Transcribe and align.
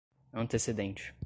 antecedente 0.33 1.13